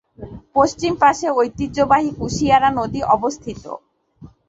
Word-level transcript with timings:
পশ্চিম 0.55 0.91
পাশে 1.03 1.27
ঐতিহ্যবাহী 1.37 2.09
কুশিয়ারা 2.19 2.69
নদী 2.79 3.01
অবস্থিত। 3.15 3.63